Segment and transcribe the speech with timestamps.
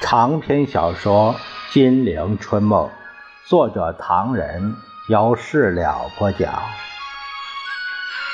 [0.00, 1.34] 长篇小说
[1.72, 2.88] 《金陵春梦》，
[3.46, 4.74] 作者唐人，
[5.10, 6.50] 由事了播讲。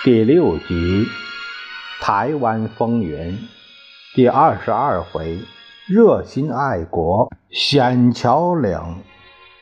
[0.04, 1.04] 第六集
[2.00, 3.32] 《台湾风云》
[4.14, 5.40] 第二十二回：
[5.88, 9.02] 热心爱国，险桥岭；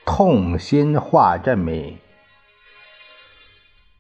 [0.05, 1.98] 痛心化镇民。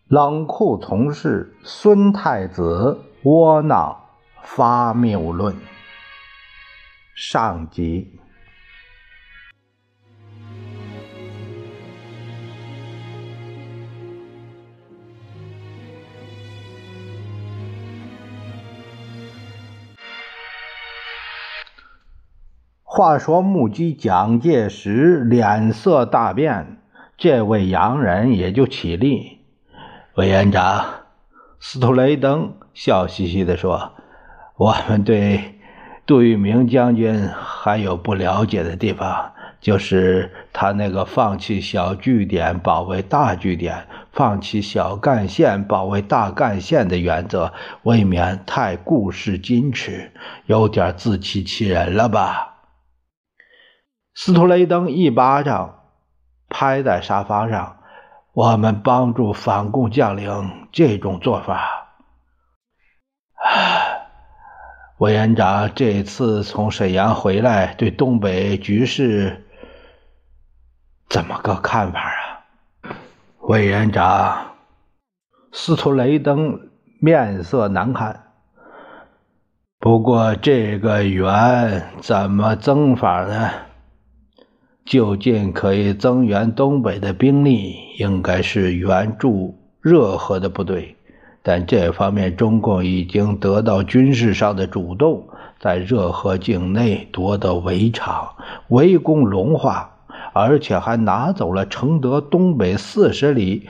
[0.08, 3.98] 冷酷从事，孙太子窝囊
[4.42, 5.56] 发谬论。
[7.14, 8.18] 上集。
[22.82, 26.78] 话说目击蒋介石脸色大变，
[27.16, 29.38] 这位洋人也就起立。
[30.16, 30.84] 委员长
[31.60, 33.92] 斯图雷登笑嘻嘻地说
[34.58, 35.53] ：“我们对。”
[36.06, 50.12] 杜聿明将军还有不了解的地方，就是他那个放弃小据点保卫大据点，放弃小干线保卫大干线的原则，未免太固执矜持，
[50.44, 52.50] 有点自欺欺人了吧？
[54.14, 55.80] 斯图雷登一巴掌
[56.50, 57.78] 拍在沙发上，
[58.34, 61.83] 我们帮助反共将领这种做法，
[64.98, 69.44] 委员长这次从沈阳回来，对东北局势
[71.08, 72.94] 怎么个看法啊？
[73.40, 74.52] 委员长
[75.52, 76.70] 斯图雷登
[77.00, 78.22] 面色难看。
[79.80, 83.50] 不过这个援怎么增法呢？
[84.84, 90.96] 就近可以增援东北的兵力，应该是援助热河的部队。
[91.46, 95.28] 但这方面，中共已经得到军事上的主动，
[95.60, 98.36] 在热河境内夺得围场，
[98.68, 99.94] 围攻龙化，
[100.32, 103.68] 而且还拿走了承德东北四十里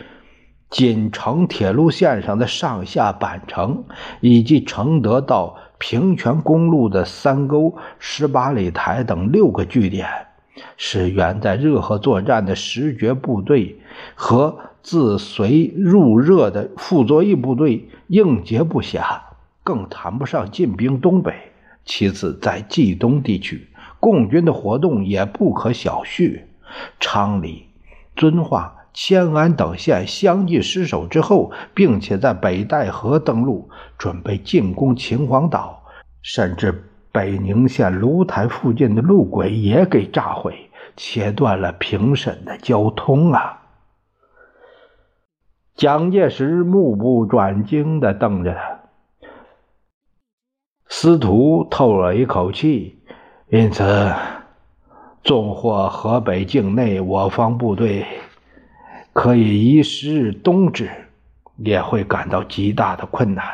[0.70, 3.82] 锦城铁路线上的上下板城，
[4.20, 10.08] 以及承德到平泉公路的三沟、十八里台等六个据点，
[10.76, 13.80] 使原在热河作战的十绝部队
[14.14, 14.56] 和。
[14.84, 19.18] 自随入热的傅作义部队应接不暇，
[19.62, 21.32] 更谈不上进兵东北。
[21.86, 23.68] 其次，在冀东地区，
[23.98, 26.42] 共军的活动也不可小觑。
[27.00, 27.64] 昌黎、
[28.14, 35.82] 遵化、迁安等县相继失守之后，并且在北戴河登陆，准备进攻秦皇岛，
[36.20, 43.62] 甚至北宁县芦台附近的路轨也给炸毁，切断了平沈的交通啊！
[45.76, 49.26] 蒋介石目不转睛地瞪着他，
[50.86, 53.02] 司徒透了一口气。
[53.48, 54.14] 因此，
[55.24, 58.06] 纵或河北境内我方部队
[59.12, 60.88] 可以一时东至，
[61.56, 63.44] 也会感到极大的困难。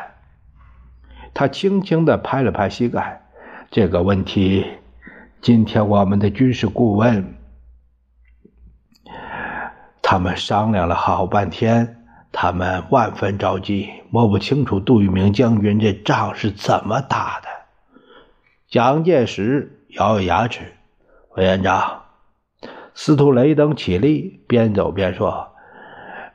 [1.32, 3.22] 他轻轻地拍了拍膝盖。
[3.70, 4.66] 这个问题，
[5.41, 7.34] 今天我们的军事顾问
[10.02, 11.97] 他们商量了好半天。
[12.33, 17.49] 他们万分着急，摸不清楚杜聿明将军这仗是怎么打的。
[18.69, 20.61] 蒋介石咬咬牙齿
[21.37, 22.03] ：“委员长。”
[22.95, 25.49] 司徒雷登起立，边走边说：“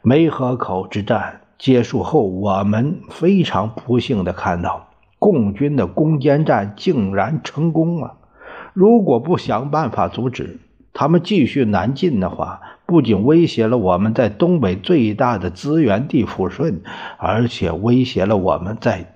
[0.02, 8.18] 梅河口之战结束后，我们非常不幸的看到，共军的攻坚战竟然成功了。
[8.74, 10.60] 如果不想办法阻止
[10.96, 16.82] 他们继续南进的话，”不仅威胁了我们在东北最大的资源地抚顺，
[17.18, 19.16] 而且威胁了我们在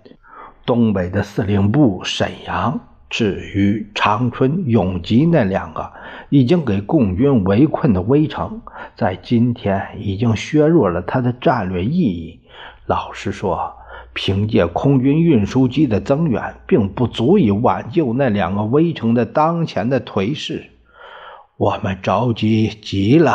[0.65, 2.79] 东北的司令部沈阳。
[3.11, 5.91] 至于长春、永吉那两个
[6.29, 8.61] 已经给共军围困的危城，
[8.95, 12.39] 在今天已经削弱了它的战略意义。
[12.87, 13.73] 老实说，
[14.13, 20.71] 凭借空军运输机的增援，并不足以挽救那两个危城的当前的颓势。
[21.59, 23.33] 我们着急极了，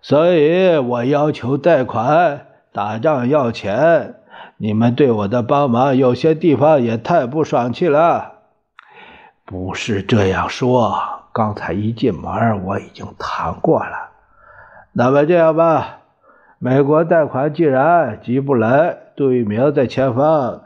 [0.00, 2.46] 所以我要求贷款。
[2.72, 4.14] 打仗要钱，
[4.56, 8.32] 你们对我的帮忙有些地方也太不爽气了。
[9.44, 10.94] 不是这样说，
[11.34, 14.10] 刚才一进门我已经谈过了。
[14.92, 15.98] 那么这样吧，
[16.58, 20.62] 美国贷款既然急不来，杜聿明在前方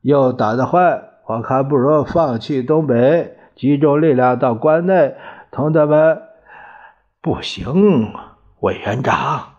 [0.00, 5.14] 又打得坏，我看不如放弃东北，集中力量到关内。
[5.52, 6.22] 同志们，
[7.20, 8.12] 不行！
[8.60, 9.54] 委员长，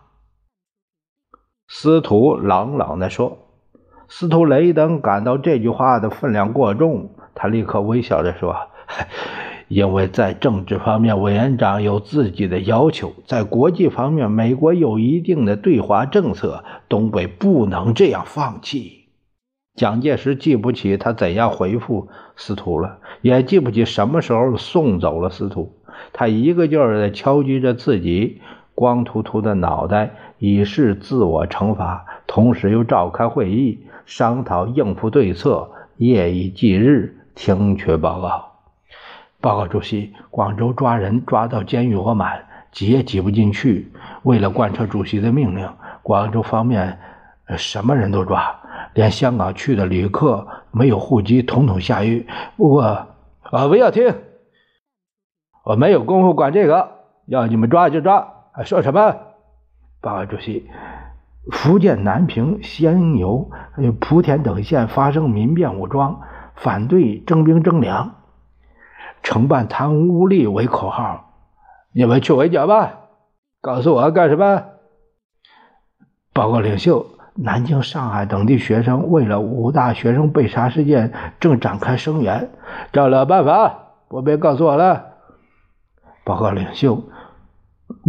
[1.68, 3.36] 司徒冷冷地说。
[4.08, 8.56] 司徒雷登感到这句话的分量过重，他立刻微笑着说
[9.68, 19.08] ：“因为在政治方面，委员长有自己的要求；在国际方面，美国有一定的对华政策，东北不能这样放弃。
[19.74, 25.81] 蒋介石记不起他怎样回复司徒了，也记不起什么时候送走了司徒。
[26.12, 28.40] 他一个劲儿地敲击着自己
[28.74, 38.48] 光秃秃的脑袋，以示自我惩罚，同时又召开会议，商讨应付对策，夜以继日听取报告。
[39.40, 43.92] 报告主席，广州抓人抓到监狱额满，挤也挤不进去。
[44.22, 45.68] 为了贯彻主席的命令，
[46.02, 46.98] 广州方面
[47.56, 48.60] 什么人都抓。
[48.94, 52.26] 连香港去的旅客没有户籍，统统下狱。
[52.56, 54.14] 不过，啊，不要听，
[55.64, 56.90] 我没有功夫管这个。
[57.26, 59.16] 要你们抓就抓，还说什么？
[60.00, 60.68] 报告主席，
[61.52, 63.50] 福建南平、仙游、
[64.00, 66.20] 莆田等县发生民变武装，
[66.56, 68.16] 反对征兵征粮，
[69.22, 71.32] 承办贪污污吏为口号。
[71.92, 72.94] 你们去围剿吧！
[73.60, 74.64] 告诉我干什么？
[76.32, 77.06] 报告领袖。
[77.34, 82.50] 南京、上海等地学生为了武大学生被杀事件，正展开声援，
[82.92, 85.11] 找了办法，不必告诉我了。
[86.24, 87.02] 报告领袖，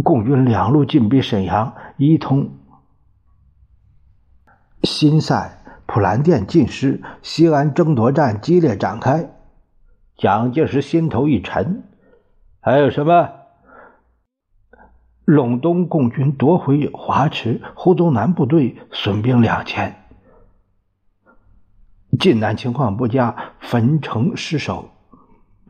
[0.02, 2.50] 共军两路进逼沈阳，一通
[4.82, 9.30] 新塞、普兰店进失，西安争夺战激烈展开。
[10.16, 11.82] 蒋介石心头一沉，
[12.60, 13.30] 还有什么？
[15.26, 19.96] 陇东共军夺回华池，湖东南部队损兵两千。
[22.20, 24.90] 晋南情况不佳，汾城失守，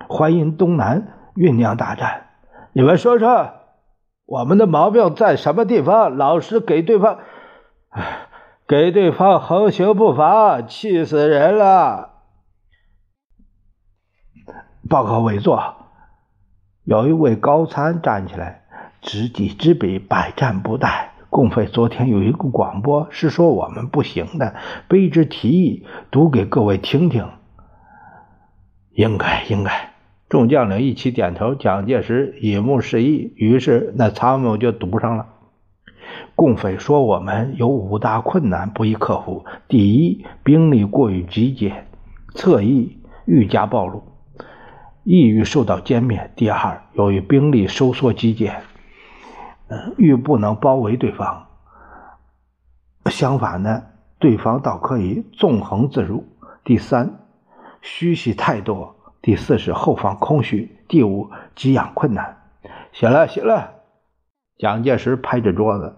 [0.08, 2.24] 淮阴东南酝酿大战。
[2.76, 3.53] 你们说说，
[4.26, 6.17] 我们的毛病在什么地方？
[6.17, 7.21] 老是给对方，
[8.67, 12.11] 给对方横行不法，气死人了。
[14.91, 15.76] 报告委座，
[16.82, 18.65] 有一位高参站起来。
[19.00, 21.11] 知己知彼，百战不殆。
[21.31, 24.56] 共匪昨天有一个广播，是说我们不行的，
[24.88, 27.29] 卑职提议读给各位听听。
[28.91, 29.94] 应该，应该。
[30.34, 31.54] 众将领一起点头。
[31.54, 35.28] 蒋介石以目示意，于是那参谋就读上了。
[36.34, 41.86] 共匪说我们有五大困难不易克服：第一，兵力过于集结，
[42.34, 44.02] 侧翼愈加暴露，
[45.04, 48.56] 易于受到歼灭；第二，由于兵力收缩集结。
[49.96, 51.46] 愈不能包围对方，
[53.06, 53.82] 相反呢，
[54.19, 56.25] 对方倒可以纵横自如。
[56.64, 57.20] 第三，
[57.80, 62.43] 虚息太多；第四是后方空虚；第五，给养困难。
[62.93, 63.71] 行了，行了，
[64.59, 65.97] 蒋介石拍着桌子，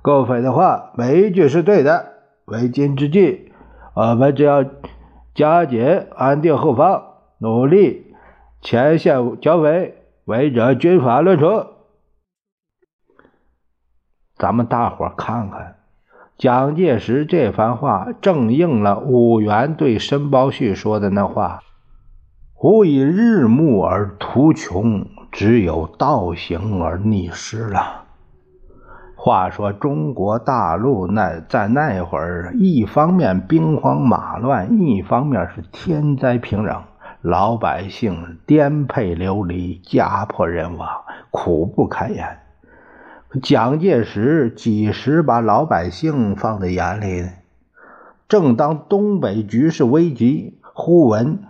[0.00, 2.12] 够匪的话每一句是对的。
[2.44, 3.50] 为今之计，
[3.94, 4.64] 我们只要
[5.34, 7.02] 加紧安定后方，
[7.38, 8.14] 努力
[8.60, 11.66] 前线剿匪，围着军法论处。
[14.36, 15.78] 咱们大伙看看，
[16.36, 21.58] 蒋介石这番话正应了伍元对申包胥说的那话
[22.60, 28.04] ：“吾以日暮而图穷，只有倒行而逆施了。”
[29.14, 36.82] 话说中国大陆那在那会儿，一方面兵荒马乱，一方面是天灾平壤，
[37.20, 40.88] 老百姓颠沛流离，家破人亡，
[41.30, 42.38] 苦不堪言。
[43.42, 47.28] 蒋介石几时把老百姓放在眼里呢？
[48.28, 51.40] 正当东北局势危急，忽闻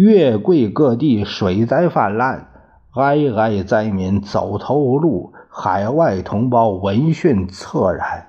[0.00, 2.46] 粤桂各地水灾泛滥，
[2.94, 8.28] 哀哀灾民走投无路，海外同胞闻讯恻然。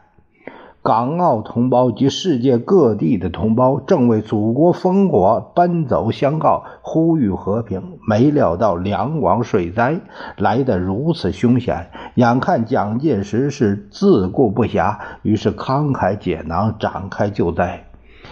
[0.81, 7.99] 港澳同胞及世界各地的同胞正为祖国烽火奔走相告，呼吁和平。
[8.07, 9.99] 没料到两广水灾
[10.37, 17.88] 来得如此凶险，眼看蒋介石是自顾不暇，于是慷慨解囊，展开救灾。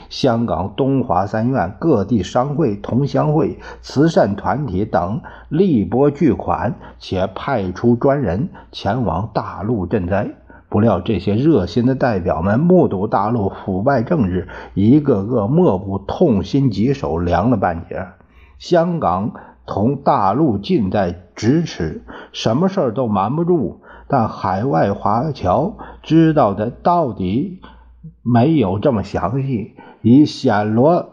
[0.10, 10.30] 香港东华三院、各地商会、同乡会、慈善团体等力拨巨款，且派出专人前往大陆赈灾。
[10.70, 18.08] 不料这些热心的代表们目睹大陆腐败政治，一个个莫不痛心疾首，凉了半截。
[18.60, 19.32] 香港
[19.66, 23.82] 同大陆近在咫尺，什么事都瞒不住。
[24.10, 27.60] 但海外华侨知道的到底
[28.32, 29.76] 没有这么详细。
[30.02, 31.10] 以暹罗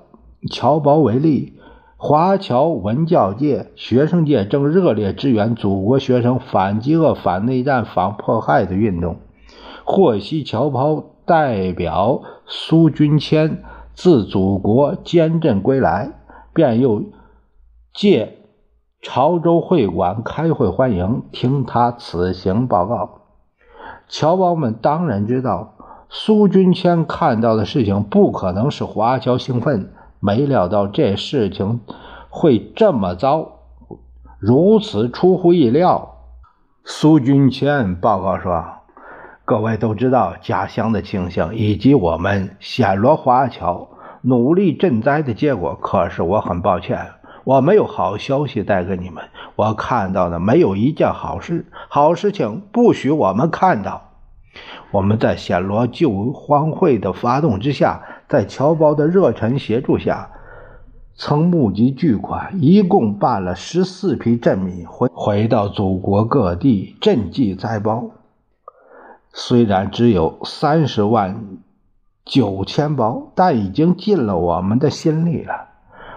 [0.51, 1.55] 侨胞为例，
[1.97, 9.17] 华侨文教界、学生界正热烈支援祖国学生反饥饿、反内战、反迫害的运动。
[9.85, 16.11] 获悉侨胞代表苏军谦自祖国监镇归来，
[16.53, 17.05] 便又
[17.95, 18.39] 借
[19.03, 23.21] 潮州会馆开会欢迎，听他此行报告。
[24.09, 25.74] 侨胞们当然知道，
[26.17, 31.81] 苏军谦看到的事情不可能是华侨兴奋，没料到这事情
[32.31, 33.49] 会这么糟，
[34.39, 36.15] 如此出乎意料。
[36.85, 38.65] 苏军谦报告说
[39.45, 43.89] ：“各位都知道家乡的情形，以及我们暹罗华侨
[44.23, 45.77] 努力赈灾的结果。
[45.83, 47.09] 可是我很抱歉，
[47.43, 49.25] 我没有好消息带给你们。
[49.57, 54.13] 我看到的没有一件好事，好事情不许我们看到。
[54.91, 60.31] 我们在暹罗救荒会的发动之下，在侨胞的热忱协助下。”
[61.17, 68.11] 曾募集巨款，一共办了十四批赈米，回回到祖国各地赈济灾包。
[69.33, 71.41] 虽然只有三十万
[72.25, 75.69] 九千包，但已经尽了我们的心力了。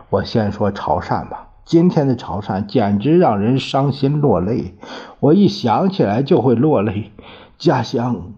[0.09, 4.73] 我先说潮汕吧，今天的潮汕简直让人伤心落泪。
[5.19, 7.11] 我一想起来就会落泪，
[7.57, 8.33] 家乡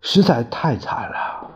[0.00, 1.50] 实在太惨了。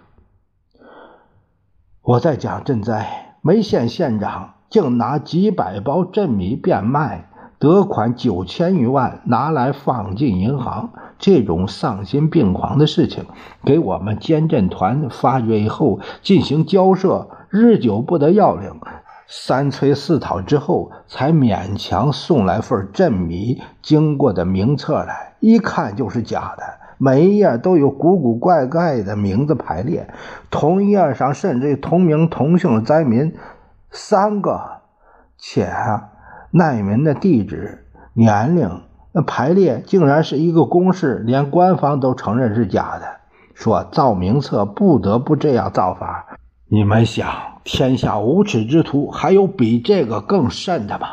[2.03, 3.37] 我在讲赈灾。
[3.41, 10.93] 梅县县长竟拿几百包赈米变卖，得款九千余万，拿来放进银行。
[11.19, 13.25] 这种丧心病狂的事情，
[13.65, 18.81] 给我们监赈团发觉以后进行交涉，日久不得要领，
[19.27, 26.65] 三催四讨之后，才勉强送来份赈米经过的名册来，一看就是假的。
[27.01, 30.09] 每一页都有古古怪怪的名字排列，
[30.51, 33.37] 同一页上甚至同名同姓的灾民
[33.91, 34.81] 三个，
[35.39, 35.73] 且
[36.51, 43.07] 难民的地址、年龄那排列竟然是一个公式，连官方都承认是假的，
[43.55, 46.27] 说造名册不得不这样造法。
[46.67, 47.29] 你们想，
[47.63, 51.07] 天下无耻之徒还有比这个更甚的吗？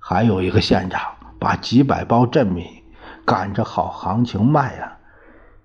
[0.00, 1.00] 还有一个县长
[1.38, 2.81] 把几百包赈米
[3.24, 4.98] 赶着好行情卖了。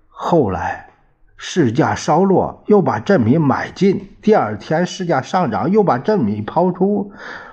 [0.08, 0.90] 后来
[1.36, 4.16] 市价稍落，又把镇米买进。
[4.20, 7.12] 第二天市价上涨，又把镇米抛出，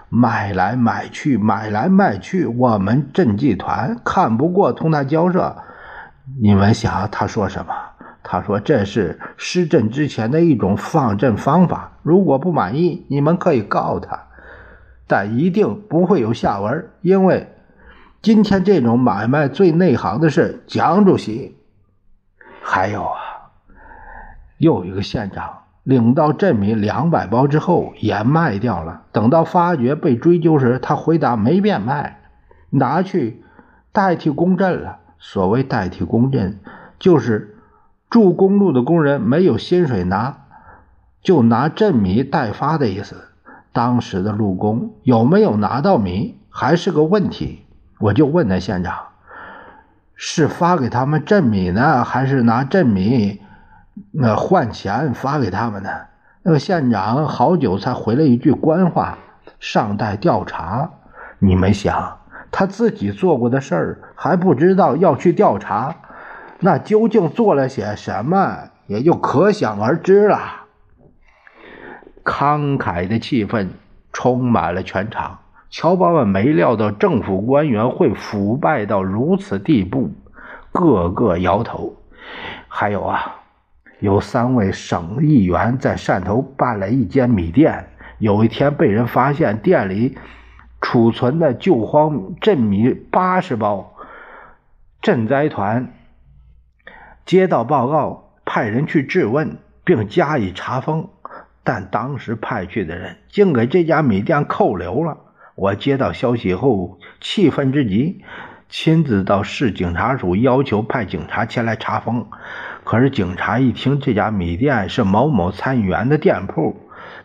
[0.10, 2.46] 买来买去，买来卖去。
[2.46, 5.56] 我们赈济团看不过，同他交涉。
[6.42, 7.74] 你们想他说什么？
[8.24, 11.92] 他说这是施赈之前的一种放赈方法。
[12.02, 14.24] 如果不满意，你们可以告他，
[15.06, 17.55] 但一定不会有下文，因为
[18.26, 21.56] 今天这种买卖最内行的是蒋主席。
[22.60, 23.54] 还有啊，
[24.58, 29.04] 又一个县长领到镇米两百包之后也卖掉了。
[29.12, 32.20] 等到发觉被追究时，他回答没变卖，
[32.72, 33.44] 拿去
[33.92, 34.98] 代替公赈了。
[35.20, 36.56] 所谓代替公赈，
[36.98, 37.56] 就是
[38.10, 40.46] 筑公路的工人没有薪水拿，
[41.22, 43.28] 就拿镇米代发的意思。
[43.72, 47.62] 当时的路工有没有拿到米还是个问题。
[48.00, 48.94] 我就问那县长。
[50.18, 53.42] 是发给他们赈米呢，还是拿赈米
[54.12, 55.90] 那换钱发给他们呢？
[56.42, 59.18] 那个县长好久才回了一句官话
[59.60, 60.90] ：“尚待调查。”
[61.40, 65.96] 你们想，他自己做过的事儿还不知道要去调查，
[66.60, 70.40] 那究竟做了些什么，也就可想而知了。
[72.24, 73.68] 慷慨的气氛
[74.14, 75.40] 充满了全场。
[75.78, 80.10] 侨胞们没料到政府官员会腐败到如此地步，
[80.72, 81.98] 个个摇头。
[82.70, 83.42] 还有啊，
[84.00, 87.90] 有三位省议员在汕头办了一间米店，
[88.20, 90.18] 有一天被人发现店里
[90.80, 93.94] 储存的救荒赈米八十包。
[95.02, 95.92] 赈灾团
[97.26, 101.10] 接到报告，派人去质问并加以查封，
[101.66, 105.18] 但当时派去的人竟给这家米店扣留了。
[105.56, 108.22] 我接到消息后，气愤之极，
[108.68, 112.28] 亲自到市警察署要求派警察前来查封。
[112.84, 116.76] 可是警察一听这家米店是某某参议员的店铺，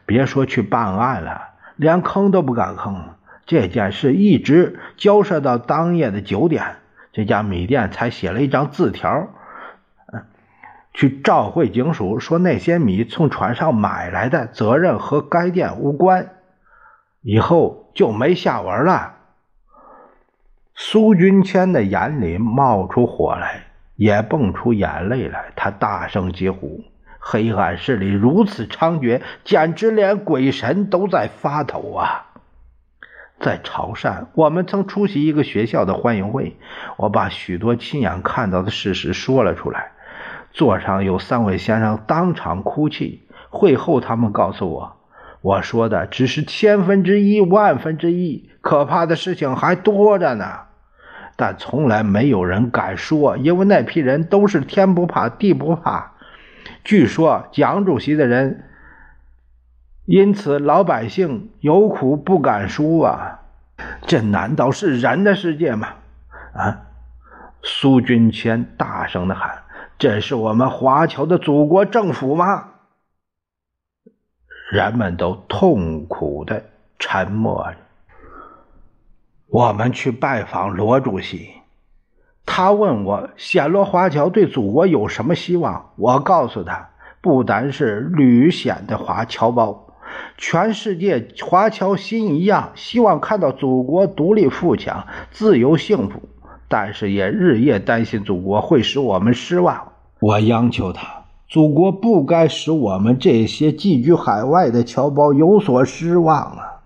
[0.07, 1.43] 别说去办案了，
[1.77, 2.95] 连吭都不敢吭。
[3.47, 6.77] 这件事一直交涉到当夜的九点，
[7.13, 9.29] 这家米店才写了一张字条，
[10.95, 16.31] 去召回警署，说那些米从船上买来的，责任和该店无关。
[17.23, 19.17] 以后就没下文了。
[20.75, 23.65] 苏军谦的眼里冒出火来，
[23.97, 25.53] 也蹦出眼泪来。
[25.55, 26.85] 他大声疾呼
[27.21, 32.29] ：“黑暗势力如此猖獗，简直连鬼神都在发抖啊！”
[33.41, 36.57] 在潮汕，我们曾出席一个学校的欢迎会，
[36.97, 39.93] 我把许多亲眼看到的事实说了出来。
[40.53, 43.23] 座上有三位先生当场哭泣。
[43.51, 45.00] 会后，他们告诉我。
[45.43, 50.45] 我说的只是千分之一、万分之一，可怕的事情还多着呢。
[51.37, 56.13] 但从来没有人敢说，因为那批人都是天不怕地不怕。
[56.85, 58.65] 据说蒋主席的人，
[60.05, 63.41] 因此老百姓有苦不敢说啊。
[64.07, 65.89] 这难道是人的世界吗？
[66.53, 66.83] 啊！
[67.63, 69.63] 苏军谦大声的喊
[69.99, 72.65] ：“这是我们华侨的祖国政府吗？”
[74.71, 76.65] 人们都痛苦的
[76.99, 77.77] 沉默着。
[79.49, 81.51] 我们去拜访罗主席，
[82.47, 85.91] 他问我暹罗华侨对祖国有什么希望。
[85.97, 89.89] 我告诉他，不单是旅显的华侨胞，
[90.39, 96.23] 全世界华侨心一样，希望看到祖国独立富强、自由幸福，
[96.69, 99.95] 但是也日夜担心祖国会使我们失望。
[100.21, 101.20] 我央求他，
[101.51, 106.81] 祖国不该使我们这些寄居海外的侨胞有所失望啊，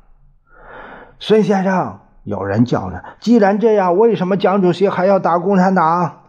[1.18, 1.98] 孙先生。
[2.22, 6.20] 有人叫着：“既然这样，为什么蒋主席还要打共产党？”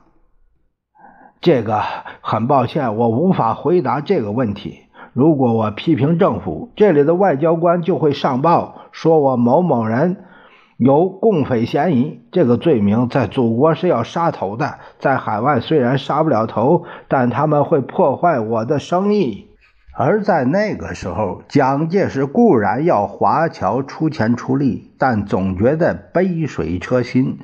[1.40, 1.82] 这个
[2.20, 4.82] 很抱歉，我无法回答这个问题。
[5.14, 10.26] 如果我批评政府，这里的外交官就会上报，说我某某人
[10.78, 12.22] 有共匪嫌疑。
[12.32, 19.48] 这个罪名在祖国是要杀头的，在海外虽然杀不了头，但他们会破坏我的生意。
[19.98, 27.40] 而在那个时候，蒋介石固然要华侨出钱出力，但总觉得杯水车薪，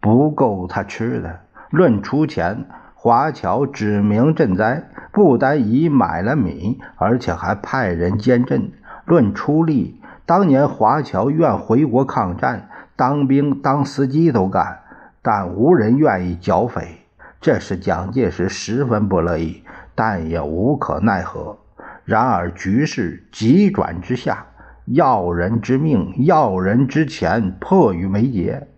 [0.00, 1.40] 不够他吃的。
[1.70, 8.70] 论出钱，华侨指名赈灾，不单已买了米，而且还派人监赈。
[9.04, 14.80] 论出力，当年华侨愿回国抗战，当兵当司机都干，
[15.20, 17.06] 但无人愿意剿匪，
[17.40, 19.64] 这使蒋介石十分不乐意，
[19.94, 21.58] 但也无可奈何。
[22.04, 24.46] 然而局势急转直下，
[24.86, 28.68] 要人之命，要人之钱，迫于眉睫。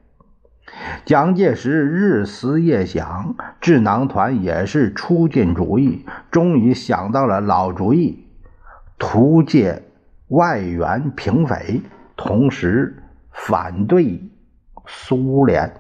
[1.05, 8.27] 蒋介石日思夜想，智囊团也是出尽主意，终于想到了老主意：
[8.99, 9.83] 图借
[10.29, 11.81] 外援平匪，
[12.17, 14.21] 同时反对
[14.87, 15.73] 苏联。